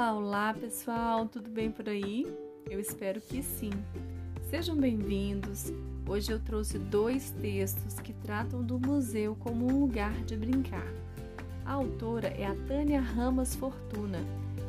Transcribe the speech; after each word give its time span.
Olá, 0.00 0.14
olá 0.14 0.54
pessoal, 0.54 1.26
tudo 1.26 1.50
bem 1.50 1.70
por 1.70 1.86
aí? 1.86 2.26
Eu 2.70 2.80
espero 2.80 3.20
que 3.20 3.42
sim. 3.42 3.68
Sejam 4.48 4.74
bem-vindos. 4.74 5.74
Hoje 6.08 6.32
eu 6.32 6.40
trouxe 6.40 6.78
dois 6.78 7.32
textos 7.32 8.00
que 8.00 8.14
tratam 8.14 8.62
do 8.62 8.80
museu 8.80 9.36
como 9.38 9.66
um 9.66 9.78
lugar 9.78 10.14
de 10.24 10.38
brincar. 10.38 10.86
A 11.66 11.74
autora 11.74 12.28
é 12.28 12.46
a 12.46 12.54
Tânia 12.66 12.98
Ramas 12.98 13.54
Fortuna, 13.54 14.20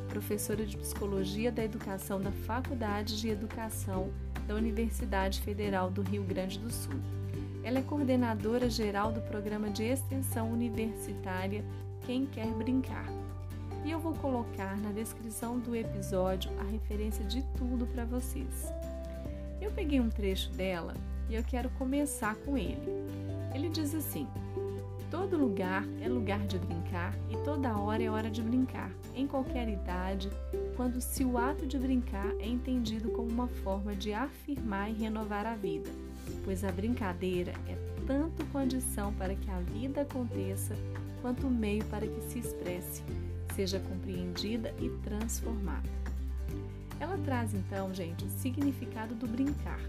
professora 0.10 0.66
de 0.66 0.76
Psicologia 0.76 1.50
da 1.50 1.64
Educação 1.64 2.20
da 2.20 2.34
Faculdade 2.34 3.18
de 3.18 3.30
Educação 3.30 4.12
da 4.46 4.56
Universidade 4.56 5.40
Federal 5.40 5.90
do 5.90 6.02
Rio 6.02 6.24
Grande 6.24 6.60
do 6.60 6.70
Sul. 6.70 7.00
Ela 7.64 7.80
é 7.80 7.84
coordenadora 7.84 8.70
geral 8.70 9.14
do 9.14 9.22
programa 9.22 9.70
de 9.70 9.84
extensão 9.84 10.52
universitária 10.52 11.64
Quem 12.06 12.26
Quer 12.26 12.48
Brincar 12.48 13.21
e 13.84 13.92
eu 13.92 14.00
vou 14.00 14.14
colocar 14.14 14.78
na 14.78 14.92
descrição 14.92 15.60
do 15.60 15.76
episódio 15.76 16.52
a 16.60 16.64
referência 16.64 17.26
de 17.26 17.42
tudo 17.58 17.86
para 17.88 18.06
vocês. 18.06 18.72
Eu 19.60 19.72
peguei 19.72 20.00
um 20.00 20.10
trecho 20.10 20.52
dela 20.52 20.94
e 21.30 21.36
eu 21.36 21.44
quero 21.44 21.70
começar 21.72 22.36
com 22.36 22.58
ele. 22.58 22.82
Ele 23.54 23.70
diz 23.70 23.94
assim: 23.96 24.28
Todo 25.10 25.38
lugar 25.38 25.84
é 26.02 26.08
lugar 26.08 26.40
de 26.48 26.58
brincar 26.58 27.14
e 27.30 27.38
toda 27.44 27.78
hora 27.78 28.02
é 28.02 28.10
hora 28.10 28.30
de 28.30 28.42
brincar, 28.42 28.92
em 29.16 29.28
qualquer 29.28 29.68
idade, 29.68 30.30
quando 30.76 31.02
se 31.02 31.24
o 31.24 31.38
ato 31.38 31.68
de 31.68 31.78
brincar 31.78 32.34
é 32.40 32.48
entendido 32.48 33.10
como 33.12 33.30
uma 33.30 33.48
forma 33.48 33.94
de 33.96 34.14
afirmar 34.14 34.90
e 34.90 34.94
renovar 34.94 35.46
a 35.46 35.56
vida, 35.56 35.90
pois 36.46 36.64
a 36.64 36.72
brincadeira 36.72 37.54
é 37.68 37.76
tanto 38.08 38.46
condição 38.48 39.14
para 39.14 39.36
que 39.36 39.50
a 39.50 39.60
vida 39.60 40.02
aconteça, 40.02 40.76
quanto 41.22 41.48
meio 41.50 41.84
para 41.86 42.08
que 42.08 42.22
se 42.22 42.40
expresse, 42.40 43.04
seja 43.56 43.80
compreendida 43.80 44.74
e 44.80 44.90
transformada. 45.04 45.90
Ela 47.00 47.18
traz 47.18 47.54
então, 47.54 47.94
gente, 47.94 48.26
o 48.26 48.30
significado 48.30 49.16
do 49.16 49.28
brincar, 49.28 49.82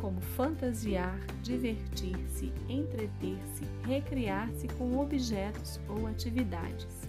como 0.00 0.20
fantasiar, 0.20 1.18
divertir-se, 1.42 2.52
entreter-se, 2.68 3.64
recriar-se 3.86 4.68
com 4.76 4.98
objetos 4.98 5.80
ou 5.88 6.06
atividades. 6.06 7.08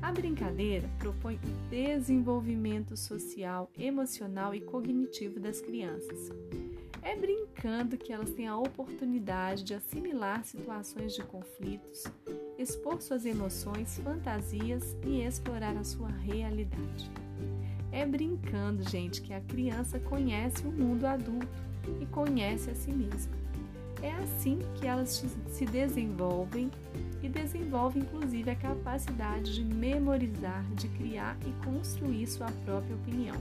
A 0.00 0.12
brincadeira 0.12 0.88
propõe 0.98 1.36
o 1.36 1.70
desenvolvimento 1.70 2.96
social, 2.96 3.70
emocional 3.78 4.54
e 4.54 4.60
cognitivo 4.60 5.40
das 5.40 5.60
crianças. 5.60 6.30
É 7.02 7.16
brincando 7.16 7.96
que 7.96 8.12
elas 8.12 8.30
têm 8.30 8.46
a 8.46 8.56
oportunidade 8.56 9.62
de 9.62 9.74
assimilar 9.74 10.44
situações 10.44 11.14
de 11.14 11.22
conflitos, 11.22 12.04
expor 12.64 13.00
suas 13.02 13.26
emoções, 13.26 14.00
fantasias 14.02 14.96
e 15.06 15.20
explorar 15.20 15.76
a 15.76 15.84
sua 15.84 16.08
realidade. 16.08 17.10
É 17.92 18.04
brincando, 18.04 18.82
gente, 18.88 19.20
que 19.20 19.34
a 19.34 19.40
criança 19.42 20.00
conhece 20.00 20.66
o 20.66 20.72
mundo 20.72 21.04
adulto 21.04 21.46
e 22.00 22.06
conhece 22.06 22.70
a 22.70 22.74
si 22.74 22.90
mesma. 22.90 23.32
É 24.02 24.10
assim 24.12 24.58
que 24.74 24.86
elas 24.86 25.24
se 25.48 25.66
desenvolvem 25.66 26.70
e 27.22 27.28
desenvolvem 27.28 28.02
inclusive 28.02 28.50
a 28.50 28.56
capacidade 28.56 29.54
de 29.54 29.64
memorizar, 29.64 30.64
de 30.74 30.88
criar 30.88 31.36
e 31.46 31.64
construir 31.64 32.26
sua 32.26 32.50
própria 32.64 32.96
opinião. 32.96 33.36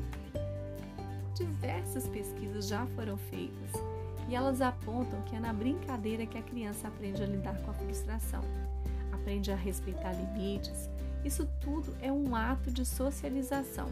Diversas 1.34 2.08
pesquisas 2.10 2.68
já 2.68 2.86
foram 2.88 3.18
feitas 3.18 3.72
e 4.30 4.36
elas 4.36 4.62
apontam 4.62 5.22
que 5.24 5.36
é 5.36 5.40
na 5.40 5.52
brincadeira 5.52 6.26
que 6.26 6.38
a 6.38 6.44
criança 6.44 6.88
aprende 6.88 7.24
a 7.24 7.26
lidar 7.26 7.58
com 7.64 7.72
a 7.72 7.74
frustração 7.74 8.42
aprende 9.24 9.52
a 9.52 9.56
respeitar 9.56 10.12
limites, 10.12 10.90
isso 11.24 11.48
tudo 11.62 11.96
é 12.02 12.12
um 12.12 12.36
ato 12.36 12.70
de 12.70 12.86
socialização. 12.86 13.88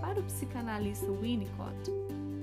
Para 0.00 0.20
o 0.20 0.22
psicanalista 0.22 1.10
Winnicott, 1.10 1.90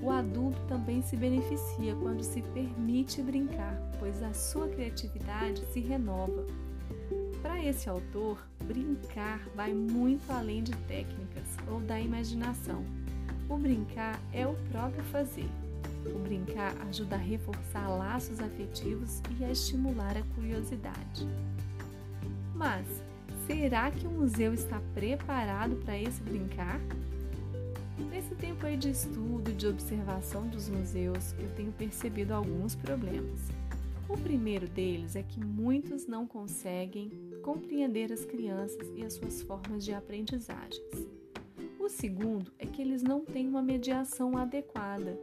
o 0.02 0.10
adulto 0.10 0.60
também 0.68 1.00
se 1.02 1.16
beneficia 1.16 1.96
quando 1.96 2.22
se 2.22 2.42
permite 2.42 3.22
brincar, 3.22 3.74
pois 3.98 4.22
a 4.22 4.34
sua 4.34 4.68
criatividade 4.68 5.64
se 5.72 5.80
renova. 5.80 6.46
Para 7.40 7.64
esse 7.64 7.88
autor, 7.88 8.46
brincar 8.64 9.40
vai 9.54 9.72
muito 9.72 10.30
além 10.30 10.62
de 10.62 10.72
técnicas 10.86 11.56
ou 11.66 11.80
da 11.80 11.98
imaginação. 11.98 12.84
O 13.48 13.56
brincar 13.56 14.20
é 14.34 14.46
o 14.46 14.54
próprio 14.70 15.02
fazer. 15.04 15.48
O 16.14 16.18
brincar 16.18 16.76
ajuda 16.88 17.16
a 17.16 17.18
reforçar 17.18 17.88
laços 17.88 18.38
afetivos 18.38 19.22
e 19.38 19.44
a 19.44 19.50
estimular 19.50 20.16
a 20.16 20.22
curiosidade. 20.34 21.26
Mas 22.56 22.86
será 23.46 23.90
que 23.90 24.06
o 24.06 24.10
museu 24.10 24.54
está 24.54 24.80
preparado 24.94 25.76
para 25.76 25.98
esse 26.00 26.22
brincar? 26.22 26.80
Nesse 28.10 28.34
tempo 28.34 28.64
aí 28.64 28.78
de 28.78 28.90
estudo 28.90 29.50
e 29.50 29.54
de 29.54 29.66
observação 29.66 30.48
dos 30.48 30.68
museus, 30.68 31.34
eu 31.38 31.50
tenho 31.54 31.70
percebido 31.72 32.32
alguns 32.32 32.74
problemas. 32.74 33.40
O 34.08 34.16
primeiro 34.16 34.66
deles 34.68 35.16
é 35.16 35.22
que 35.22 35.38
muitos 35.38 36.06
não 36.06 36.26
conseguem 36.26 37.10
compreender 37.42 38.10
as 38.10 38.24
crianças 38.24 38.88
e 38.96 39.04
as 39.04 39.14
suas 39.14 39.42
formas 39.42 39.84
de 39.84 39.92
aprendizagens. 39.92 40.80
O 41.78 41.88
segundo 41.88 42.50
é 42.58 42.64
que 42.64 42.80
eles 42.80 43.02
não 43.02 43.24
têm 43.24 43.46
uma 43.48 43.62
mediação 43.62 44.36
adequada. 44.36 45.18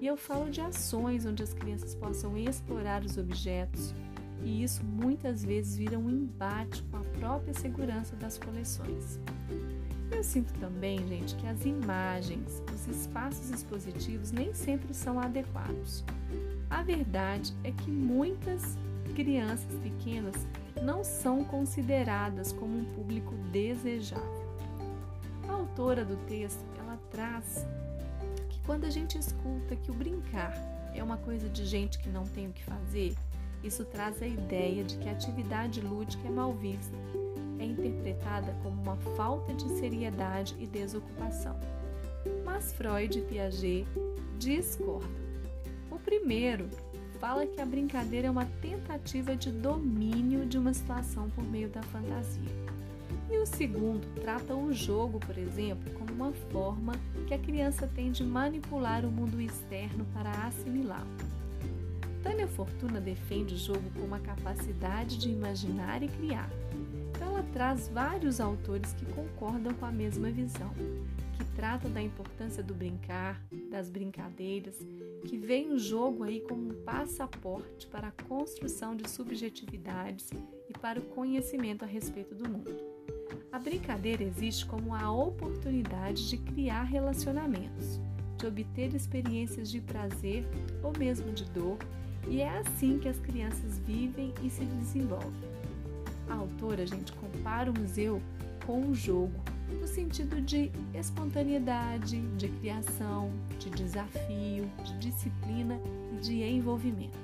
E 0.00 0.06
eu 0.06 0.16
falo 0.16 0.50
de 0.50 0.60
ações 0.60 1.26
onde 1.26 1.42
as 1.42 1.52
crianças 1.52 1.94
possam 1.94 2.36
explorar 2.36 3.04
os 3.04 3.16
objetos, 3.16 3.94
e 4.42 4.62
isso 4.62 4.84
muitas 4.84 5.44
vezes 5.44 5.76
vira 5.76 5.98
um 5.98 6.10
embate 6.10 6.82
com 6.84 6.98
a 6.98 7.04
própria 7.18 7.54
segurança 7.54 8.14
das 8.16 8.38
coleções. 8.38 9.18
Eu 10.10 10.22
sinto 10.22 10.52
também, 10.60 11.06
gente, 11.08 11.34
que 11.34 11.46
as 11.46 11.64
imagens, 11.64 12.62
os 12.72 12.86
espaços 12.86 13.50
expositivos 13.50 14.30
nem 14.30 14.54
sempre 14.54 14.94
são 14.94 15.18
adequados. 15.18 16.04
A 16.70 16.82
verdade 16.82 17.52
é 17.64 17.72
que 17.72 17.90
muitas 17.90 18.76
crianças 19.14 19.74
pequenas 19.82 20.34
não 20.82 21.02
são 21.02 21.44
consideradas 21.44 22.52
como 22.52 22.78
um 22.78 22.84
público 22.94 23.34
desejável. 23.50 24.46
A 25.48 25.52
autora 25.52 26.04
do 26.04 26.16
texto, 26.26 26.64
ela 26.78 26.98
traz 27.10 27.66
que 28.48 28.60
quando 28.60 28.84
a 28.84 28.90
gente 28.90 29.18
escuta 29.18 29.76
que 29.76 29.90
o 29.90 29.94
brincar 29.94 30.54
é 30.94 31.02
uma 31.02 31.16
coisa 31.16 31.48
de 31.48 31.64
gente 31.64 31.98
que 31.98 32.08
não 32.08 32.24
tem 32.24 32.48
o 32.48 32.52
que 32.52 32.64
fazer, 32.64 33.14
isso 33.62 33.84
traz 33.84 34.22
a 34.22 34.26
ideia 34.26 34.84
de 34.84 34.96
que 34.98 35.08
a 35.08 35.12
atividade 35.12 35.80
lúdica 35.80 36.26
é 36.26 36.30
mal 36.30 36.52
vista, 36.54 36.96
é 37.58 37.64
interpretada 37.64 38.54
como 38.62 38.80
uma 38.82 38.96
falta 39.16 39.52
de 39.54 39.68
seriedade 39.78 40.54
e 40.58 40.66
desocupação. 40.66 41.58
Mas 42.44 42.72
Freud 42.72 43.18
e 43.18 43.22
Piaget 43.22 43.86
discordam. 44.38 45.10
O 45.90 45.98
primeiro 45.98 46.68
fala 47.18 47.46
que 47.46 47.60
a 47.60 47.66
brincadeira 47.66 48.28
é 48.28 48.30
uma 48.30 48.46
tentativa 48.60 49.34
de 49.34 49.50
domínio 49.50 50.46
de 50.46 50.58
uma 50.58 50.74
situação 50.74 51.30
por 51.30 51.44
meio 51.44 51.68
da 51.68 51.82
fantasia. 51.82 52.66
E 53.30 53.38
o 53.38 53.46
segundo 53.46 54.06
trata 54.20 54.54
o 54.54 54.72
jogo, 54.72 55.18
por 55.18 55.36
exemplo, 55.36 55.92
como 55.94 56.12
uma 56.12 56.32
forma 56.52 56.92
que 57.26 57.34
a 57.34 57.38
criança 57.38 57.90
tem 57.92 58.12
de 58.12 58.22
manipular 58.22 59.04
o 59.04 59.10
mundo 59.10 59.40
externo 59.40 60.06
para 60.14 60.30
assimilá-lo. 60.46 61.35
Tânia 62.22 62.46
Fortuna 62.46 63.00
defende 63.00 63.54
o 63.54 63.58
jogo 63.58 63.90
com 63.94 64.02
uma 64.02 64.20
capacidade 64.20 65.18
de 65.18 65.30
imaginar 65.30 66.02
e 66.02 66.08
criar. 66.08 66.50
Então 67.10 67.28
ela 67.28 67.42
traz 67.52 67.88
vários 67.88 68.40
autores 68.40 68.92
que 68.92 69.06
concordam 69.06 69.72
com 69.74 69.86
a 69.86 69.92
mesma 69.92 70.30
visão, 70.30 70.72
que 71.36 71.44
tratam 71.56 71.90
da 71.90 72.02
importância 72.02 72.62
do 72.62 72.74
brincar, 72.74 73.42
das 73.70 73.88
brincadeiras, 73.88 74.78
que 75.24 75.38
veem 75.38 75.72
o 75.72 75.78
jogo 75.78 76.24
aí 76.24 76.40
como 76.40 76.68
um 76.68 76.82
passaporte 76.84 77.86
para 77.86 78.08
a 78.08 78.24
construção 78.24 78.94
de 78.94 79.08
subjetividades 79.08 80.30
e 80.68 80.72
para 80.78 81.00
o 81.00 81.04
conhecimento 81.04 81.84
a 81.84 81.86
respeito 81.86 82.34
do 82.34 82.48
mundo. 82.48 82.76
A 83.50 83.58
brincadeira 83.58 84.22
existe 84.22 84.66
como 84.66 84.94
a 84.94 85.10
oportunidade 85.10 86.28
de 86.28 86.36
criar 86.36 86.82
relacionamentos, 86.82 87.98
de 88.36 88.46
obter 88.46 88.94
experiências 88.94 89.70
de 89.70 89.80
prazer 89.80 90.44
ou 90.82 90.92
mesmo 90.98 91.32
de 91.32 91.44
dor 91.46 91.78
e 92.28 92.40
é 92.40 92.58
assim 92.58 92.98
que 92.98 93.08
as 93.08 93.18
crianças 93.18 93.78
vivem 93.78 94.32
e 94.42 94.50
se 94.50 94.64
desenvolvem. 94.64 95.56
A 96.28 96.34
autora, 96.34 96.86
gente, 96.86 97.12
compara 97.12 97.70
o 97.70 97.78
museu 97.78 98.20
com 98.66 98.80
um 98.80 98.94
jogo, 98.94 99.40
no 99.80 99.86
sentido 99.86 100.40
de 100.40 100.70
espontaneidade, 100.92 102.20
de 102.36 102.48
criação, 102.48 103.30
de 103.58 103.70
desafio, 103.70 104.68
de 104.84 104.98
disciplina 104.98 105.80
e 106.12 106.16
de 106.16 106.42
envolvimento. 106.42 107.18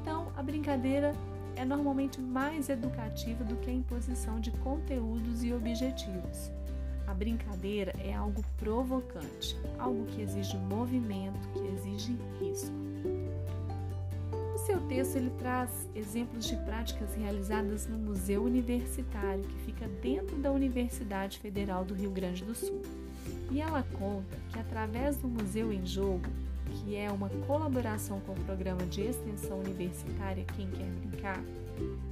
Então, 0.00 0.28
a 0.36 0.42
brincadeira 0.42 1.12
é 1.56 1.64
normalmente 1.64 2.20
mais 2.20 2.68
educativa 2.68 3.42
do 3.44 3.56
que 3.56 3.70
a 3.70 3.74
imposição 3.74 4.38
de 4.38 4.50
conteúdos 4.52 5.42
e 5.42 5.52
objetivos. 5.52 6.52
A 7.06 7.14
brincadeira 7.14 7.92
é 7.98 8.14
algo 8.14 8.42
provocante, 8.56 9.56
algo 9.78 10.04
que 10.06 10.22
exige 10.22 10.56
movimento, 10.56 11.48
que 11.52 11.66
exige 11.66 12.16
risco 12.40 12.83
texto 14.88 15.16
ele 15.16 15.30
traz 15.38 15.88
exemplos 15.94 16.46
de 16.46 16.56
práticas 16.56 17.14
realizadas 17.14 17.86
no 17.86 17.98
Museu 17.98 18.42
Universitário, 18.42 19.44
que 19.44 19.58
fica 19.66 19.86
dentro 20.02 20.36
da 20.36 20.50
Universidade 20.50 21.38
Federal 21.38 21.84
do 21.84 21.94
Rio 21.94 22.10
Grande 22.10 22.44
do 22.44 22.54
Sul. 22.54 22.82
E 23.50 23.60
ela 23.60 23.84
conta 23.98 24.36
que 24.50 24.58
através 24.58 25.16
do 25.16 25.28
Museu 25.28 25.72
em 25.72 25.84
Jogo, 25.84 26.26
que 26.72 26.96
é 26.96 27.10
uma 27.10 27.28
colaboração 27.46 28.20
com 28.20 28.32
o 28.32 28.44
programa 28.44 28.84
de 28.86 29.02
extensão 29.02 29.60
universitária 29.60 30.44
Quem 30.56 30.68
Quer 30.70 30.86
Brincar, 30.86 31.42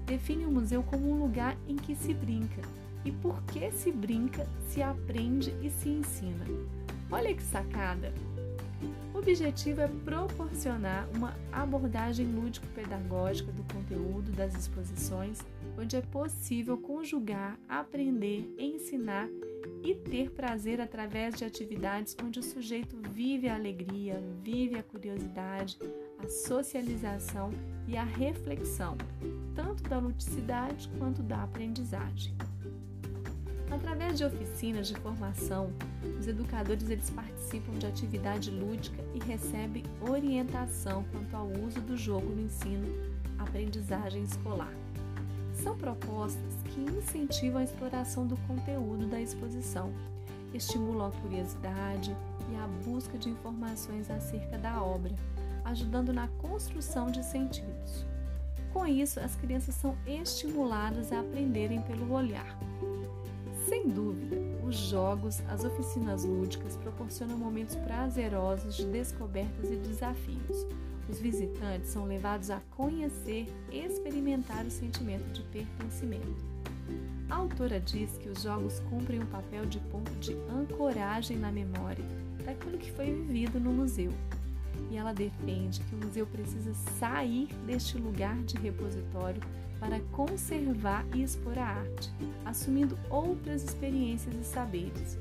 define 0.06 0.44
o 0.44 0.50
museu 0.50 0.82
como 0.82 1.10
um 1.10 1.20
lugar 1.20 1.56
em 1.68 1.76
que 1.76 1.94
se 1.94 2.12
brinca. 2.12 2.62
E 3.04 3.10
por 3.10 3.42
que 3.44 3.70
se 3.72 3.90
brinca, 3.90 4.46
se 4.68 4.82
aprende 4.82 5.54
e 5.62 5.70
se 5.70 5.88
ensina. 5.88 6.44
Olha 7.10 7.34
que 7.34 7.42
sacada! 7.42 8.12
Objetivo 9.22 9.80
é 9.80 9.86
proporcionar 9.86 11.08
uma 11.14 11.32
abordagem 11.52 12.26
lúdico-pedagógica 12.26 13.52
do 13.52 13.62
conteúdo 13.72 14.32
das 14.32 14.52
exposições, 14.56 15.38
onde 15.78 15.94
é 15.94 16.00
possível 16.00 16.76
conjugar, 16.76 17.56
aprender, 17.68 18.52
ensinar 18.58 19.28
e 19.80 19.94
ter 19.94 20.28
prazer 20.32 20.80
através 20.80 21.36
de 21.36 21.44
atividades 21.44 22.16
onde 22.20 22.40
o 22.40 22.42
sujeito 22.42 22.96
vive 23.12 23.48
a 23.48 23.54
alegria, 23.54 24.20
vive 24.42 24.76
a 24.76 24.82
curiosidade, 24.82 25.78
a 26.18 26.26
socialização 26.26 27.50
e 27.86 27.96
a 27.96 28.02
reflexão, 28.02 28.98
tanto 29.54 29.84
da 29.84 30.00
ludicidade 30.00 30.90
quanto 30.98 31.22
da 31.22 31.44
aprendizagem. 31.44 32.34
Através 33.72 34.18
de 34.18 34.24
oficinas 34.26 34.86
de 34.86 34.94
formação, 34.96 35.72
os 36.20 36.28
educadores 36.28 36.90
eles 36.90 37.08
participam 37.08 37.72
de 37.78 37.86
atividade 37.86 38.50
lúdica 38.50 39.02
e 39.14 39.18
recebem 39.18 39.82
orientação 39.98 41.02
quanto 41.10 41.34
ao 41.34 41.46
uso 41.46 41.80
do 41.80 41.96
jogo 41.96 42.34
no 42.34 42.42
ensino, 42.42 42.86
aprendizagem 43.38 44.24
escolar. 44.24 44.74
São 45.54 45.74
propostas 45.74 46.54
que 46.66 46.82
incentivam 46.82 47.62
a 47.62 47.64
exploração 47.64 48.26
do 48.26 48.36
conteúdo 48.46 49.06
da 49.06 49.18
exposição, 49.18 49.90
estimulam 50.52 51.06
a 51.06 51.20
curiosidade 51.22 52.14
e 52.50 52.56
a 52.56 52.66
busca 52.84 53.16
de 53.16 53.30
informações 53.30 54.10
acerca 54.10 54.58
da 54.58 54.82
obra, 54.82 55.14
ajudando 55.64 56.12
na 56.12 56.28
construção 56.28 57.10
de 57.10 57.24
sentidos. 57.24 58.04
Com 58.70 58.86
isso, 58.86 59.18
as 59.18 59.34
crianças 59.36 59.74
são 59.74 59.96
estimuladas 60.06 61.10
a 61.10 61.20
aprenderem 61.20 61.80
pelo 61.82 62.12
olhar. 62.12 62.58
Sem 63.68 63.88
dúvida, 63.88 64.36
os 64.66 64.76
jogos, 64.76 65.40
as 65.48 65.64
oficinas 65.64 66.24
lúdicas 66.24 66.76
proporcionam 66.76 67.36
momentos 67.36 67.76
prazerosos 67.76 68.76
de 68.76 68.86
descobertas 68.86 69.70
e 69.70 69.76
desafios. 69.76 70.66
Os 71.08 71.20
visitantes 71.20 71.90
são 71.90 72.04
levados 72.04 72.50
a 72.50 72.60
conhecer 72.70 73.46
e 73.70 73.78
experimentar 73.80 74.64
o 74.64 74.70
sentimento 74.70 75.26
de 75.32 75.42
pertencimento. 75.42 76.44
A 77.28 77.36
autora 77.36 77.80
diz 77.80 78.18
que 78.18 78.28
os 78.28 78.42
jogos 78.42 78.80
cumprem 78.90 79.20
um 79.20 79.26
papel 79.26 79.64
de 79.66 79.78
ponto 79.78 80.12
de 80.20 80.34
ancoragem 80.50 81.38
na 81.38 81.50
memória 81.50 82.04
daquilo 82.44 82.78
que 82.78 82.90
foi 82.92 83.06
vivido 83.06 83.60
no 83.60 83.72
museu. 83.72 84.10
E 84.90 84.96
ela 84.96 85.12
defende 85.12 85.80
que 85.80 85.94
o 85.94 85.98
museu 85.98 86.26
precisa 86.26 86.74
sair 86.98 87.48
deste 87.66 87.96
lugar 87.96 88.36
de 88.42 88.56
repositório 88.58 89.40
para 89.82 89.98
conservar 90.12 91.04
e 91.12 91.24
expor 91.24 91.58
a 91.58 91.66
arte, 91.66 92.08
assumindo 92.44 92.96
outras 93.10 93.64
experiências 93.64 94.32
e 94.36 94.44
saberes. 94.44 95.18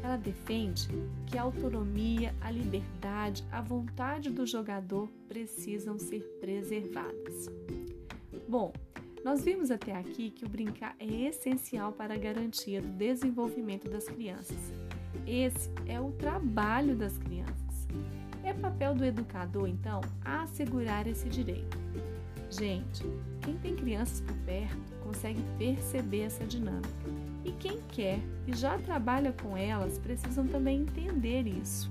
Ela 0.00 0.16
defende 0.16 0.88
que 1.26 1.36
a 1.36 1.42
autonomia, 1.42 2.32
a 2.40 2.48
liberdade, 2.48 3.44
a 3.50 3.60
vontade 3.60 4.30
do 4.30 4.46
jogador 4.46 5.08
precisam 5.26 5.98
ser 5.98 6.20
preservadas. 6.40 7.50
Bom, 8.48 8.72
nós 9.24 9.42
vimos 9.42 9.72
até 9.72 9.92
aqui 9.96 10.30
que 10.30 10.44
o 10.44 10.48
brincar 10.48 10.94
é 11.00 11.28
essencial 11.28 11.90
para 11.90 12.14
a 12.14 12.18
garantia 12.18 12.80
do 12.80 12.86
desenvolvimento 12.86 13.90
das 13.90 14.04
crianças. 14.04 14.72
Esse 15.26 15.68
é 15.84 16.00
o 16.00 16.12
trabalho 16.12 16.94
das 16.94 17.18
crianças. 17.18 17.88
É 18.44 18.54
papel 18.54 18.94
do 18.94 19.04
educador, 19.04 19.66
então, 19.66 20.00
assegurar 20.24 21.08
esse 21.08 21.28
direito. 21.28 21.76
Gente, 22.50 23.04
quem 23.42 23.56
tem 23.58 23.74
crianças 23.74 24.20
por 24.20 24.36
perto 24.38 24.96
consegue 25.02 25.42
perceber 25.58 26.22
essa 26.22 26.44
dinâmica. 26.44 26.88
E 27.44 27.52
quem 27.52 27.80
quer 27.88 28.20
e 28.46 28.54
já 28.54 28.78
trabalha 28.78 29.32
com 29.32 29.56
elas 29.56 29.98
precisam 29.98 30.46
também 30.46 30.82
entender 30.82 31.46
isso. 31.46 31.90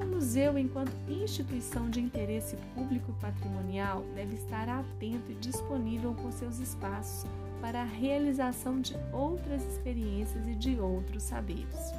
O 0.00 0.04
museu, 0.04 0.56
enquanto 0.56 0.92
instituição 1.08 1.90
de 1.90 2.00
interesse 2.00 2.56
público 2.74 3.12
patrimonial, 3.20 4.04
deve 4.14 4.36
estar 4.36 4.68
atento 4.68 5.32
e 5.32 5.34
disponível 5.34 6.14
com 6.14 6.30
seus 6.30 6.58
espaços 6.60 7.28
para 7.60 7.82
a 7.82 7.84
realização 7.84 8.80
de 8.80 8.94
outras 9.12 9.64
experiências 9.64 10.46
e 10.46 10.54
de 10.54 10.78
outros 10.78 11.24
saberes. 11.24 11.92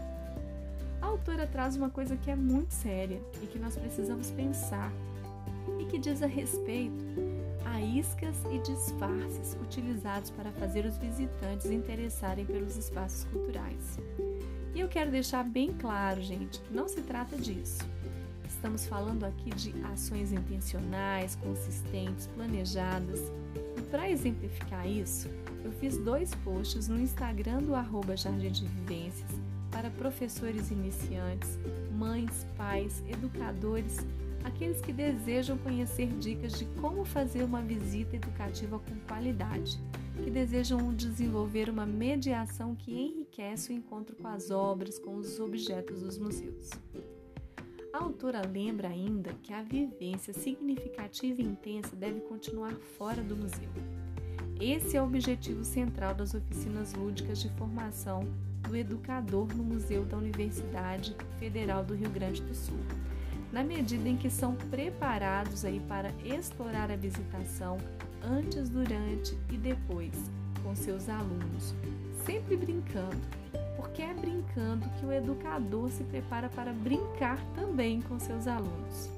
A 1.02 1.08
autora 1.08 1.46
traz 1.46 1.76
uma 1.76 1.90
coisa 1.90 2.16
que 2.16 2.32
é 2.32 2.36
muito 2.36 2.74
séria 2.74 3.22
e 3.44 3.48
que 3.48 3.60
nós 3.60 3.76
precisamos 3.76 4.32
pensar 4.32 4.92
e 5.80 5.86
que 5.86 5.98
diz 5.98 6.24
a 6.24 6.28
respeito 6.28 7.29
iscas 7.98 8.36
e 8.52 8.60
disfarces 8.60 9.58
utilizados 9.62 10.30
para 10.30 10.52
fazer 10.52 10.86
os 10.86 10.98
visitantes 10.98 11.66
interessarem 11.68 12.46
pelos 12.46 12.78
espaços 12.78 13.24
culturais. 13.26 13.98
E 14.76 14.80
eu 14.80 14.88
quero 14.88 15.10
deixar 15.10 15.44
bem 15.44 15.74
claro, 15.74 16.22
gente, 16.22 16.60
que 16.60 16.74
não 16.74 16.88
se 16.88 17.02
trata 17.02 17.36
disso. 17.38 17.80
Estamos 18.48 18.86
falando 18.86 19.24
aqui 19.24 19.50
de 19.52 19.74
ações 19.86 20.32
intencionais, 20.32 21.36
consistentes, 21.36 22.28
planejadas. 22.28 23.20
E 23.78 23.82
para 23.90 24.10
exemplificar 24.10 24.88
isso, 24.88 25.30
eu 25.64 25.72
fiz 25.72 25.98
dois 25.98 26.34
posts 26.36 26.88
no 26.88 27.00
Instagram 27.00 27.64
do 27.64 27.74
arroba 27.74 28.16
Jardim 28.16 28.52
de 28.52 28.66
Vivências 28.66 29.32
para 29.72 29.90
professores 29.90 30.72
iniciantes, 30.72 31.58
mães, 31.98 32.46
pais, 32.58 33.04
educadores 33.08 34.00
aqueles 34.44 34.82
que 34.82 34.94
desejam 34.94 35.58
conhecer 35.58 36.08
dicas 36.18 36.54
de 36.58 36.66
como 36.82 37.04
fazer 37.06 37.44
uma 37.44 37.62
visita 37.62 38.16
educativa 38.16 38.80
com 38.80 38.96
qualidade, 39.08 39.80
que 40.24 40.30
desejam 40.30 40.94
desenvolver 40.94 41.70
uma 41.70 41.86
mediação 41.86 42.76
que 42.76 42.92
enriquece 42.92 43.72
o 43.72 43.76
encontro 43.76 44.16
com 44.16 44.28
as 44.28 44.52
obras, 44.52 45.00
com 45.00 45.16
os 45.16 45.40
objetos 45.40 46.02
dos 46.02 46.18
museus. 46.18 46.70
A 47.92 48.04
autora 48.04 48.42
lembra 48.46 48.90
ainda 48.90 49.34
que 49.42 49.52
a 49.52 49.64
vivência 49.64 50.34
significativa 50.34 51.42
e 51.42 51.46
intensa 51.46 51.96
deve 51.96 52.20
continuar 52.22 52.74
fora 52.98 53.22
do 53.22 53.36
museu. 53.36 53.70
Esse 54.60 54.98
é 54.98 55.02
o 55.02 55.06
objetivo 55.06 55.64
central 55.64 56.14
das 56.14 56.34
oficinas 56.34 56.94
lúdicas 56.94 57.40
de 57.42 57.50
formação 57.52 58.28
do 58.68 58.76
educador 58.76 59.48
no 59.56 59.64
Museu 59.64 60.06
da 60.06 60.18
Universidade 60.18 61.16
Federal 61.40 61.84
do 61.84 61.96
Rio 61.96 62.10
Grande 62.10 62.42
do 62.42 62.54
Sul 62.54 62.78
na 63.52 63.64
medida 63.64 64.08
em 64.08 64.16
que 64.16 64.30
são 64.30 64.56
preparados 64.56 65.66
aí 65.66 65.80
para 65.88 66.12
explorar 66.24 66.92
a 66.92 66.96
visitação 66.96 67.78
antes, 68.24 68.70
durante 68.70 69.38
e 69.52 69.58
depois 69.58 70.14
com 70.64 70.76
seus 70.76 71.08
alunos, 71.10 71.74
sempre 72.26 72.56
brincando, 72.58 73.18
porque 73.76 74.02
é 74.02 74.14
brincando 74.14 74.88
que 75.00 75.06
o 75.06 75.12
educador 75.12 75.90
se 75.90 76.04
prepara 76.04 76.50
para 76.50 76.74
brincar 76.74 77.40
também 77.56 78.02
com 78.02 78.20
seus 78.20 78.46
alunos. 78.46 79.10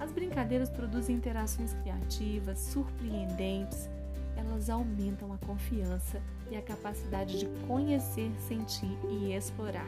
As 0.00 0.10
brincadeiras 0.10 0.68
produzem 0.68 1.16
interações 1.16 1.72
criativas, 1.74 2.58
surpreendentes, 2.58 3.88
elas 4.36 4.68
aumentam 4.68 5.32
a 5.32 5.38
confiança 5.38 6.20
e 6.50 6.56
a 6.56 6.62
capacidade 6.62 7.38
de 7.38 7.46
conhecer, 7.66 8.30
sentir 8.46 8.98
e 9.08 9.32
explorar. 9.32 9.86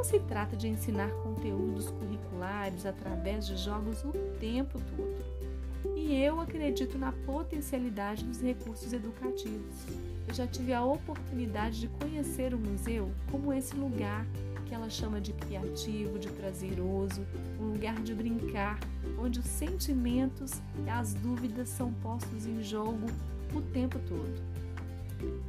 Não 0.00 0.04
se 0.04 0.18
trata 0.18 0.56
de 0.56 0.66
ensinar 0.66 1.10
conteúdos 1.10 1.90
curriculares 1.90 2.86
através 2.86 3.46
de 3.46 3.54
jogos 3.58 4.02
o 4.02 4.12
tempo 4.40 4.80
todo. 4.96 5.94
E 5.94 6.22
eu 6.22 6.40
acredito 6.40 6.96
na 6.96 7.12
potencialidade 7.12 8.24
dos 8.24 8.40
recursos 8.40 8.94
educativos. 8.94 9.84
Eu 10.26 10.32
já 10.32 10.46
tive 10.46 10.72
a 10.72 10.82
oportunidade 10.82 11.80
de 11.80 11.88
conhecer 11.88 12.54
o 12.54 12.58
museu 12.58 13.12
como 13.30 13.52
esse 13.52 13.76
lugar 13.76 14.24
que 14.64 14.74
ela 14.74 14.88
chama 14.88 15.20
de 15.20 15.34
criativo, 15.34 16.18
de 16.18 16.28
prazeroso, 16.28 17.20
um 17.60 17.66
lugar 17.66 18.00
de 18.00 18.14
brincar, 18.14 18.80
onde 19.18 19.38
os 19.38 19.46
sentimentos 19.46 20.62
e 20.82 20.88
as 20.88 21.12
dúvidas 21.12 21.68
são 21.68 21.92
postos 21.92 22.46
em 22.46 22.62
jogo 22.62 23.06
o 23.54 23.60
tempo 23.60 23.98
todo. 24.08 24.42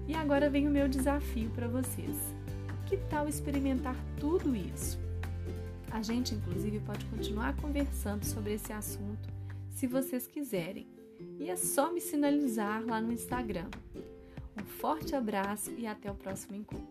E 0.10 0.13
agora 0.13 0.50
vem 0.50 0.67
o 0.67 0.72
meu 0.72 0.89
desafio 0.89 1.50
para 1.51 1.70
vocês. 1.70 2.41
Que 2.92 2.98
tal 3.10 3.26
experimentar 3.26 3.96
tudo 4.20 4.54
isso? 4.54 5.00
A 5.90 6.02
gente, 6.02 6.36
inclusive, 6.36 6.78
pode 6.82 7.06
continuar 7.06 7.56
conversando 7.56 8.26
sobre 8.26 8.56
esse 8.56 8.74
assunto 8.74 9.30
se 9.70 9.88
vocês 9.88 10.28
quiserem. 10.28 10.86
E 11.40 11.50
é 11.50 11.56
só 11.56 11.90
me 11.90 12.02
sinalizar 12.02 12.86
lá 12.86 13.00
no 13.00 13.14
Instagram. 13.14 13.70
Um 14.60 14.66
forte 14.66 15.16
abraço 15.16 15.72
e 15.78 15.88
até 15.88 16.12
o 16.12 16.16
próximo 16.16 16.58
encontro. 16.58 16.91